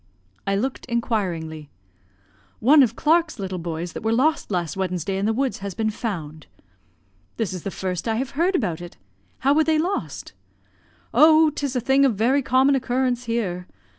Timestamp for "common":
12.41-12.73